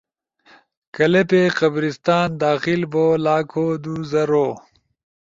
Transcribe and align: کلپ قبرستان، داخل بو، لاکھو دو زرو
کلپ 0.95 1.31
قبرستان، 1.57 2.27
داخل 2.43 2.81
بو، 2.91 3.05
لاکھو 3.25 3.65
دو 3.83 3.93
زرو 4.11 4.47